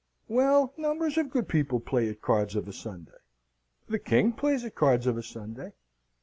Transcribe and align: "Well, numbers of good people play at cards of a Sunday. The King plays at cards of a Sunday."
"Well, 0.27 0.73
numbers 0.77 1.15
of 1.19 1.29
good 1.29 1.47
people 1.47 1.79
play 1.79 2.09
at 2.09 2.23
cards 2.23 2.55
of 2.55 2.67
a 2.67 2.73
Sunday. 2.73 3.19
The 3.87 3.99
King 3.99 4.31
plays 4.33 4.65
at 4.65 4.73
cards 4.73 5.05
of 5.05 5.15
a 5.15 5.21
Sunday." 5.21 5.73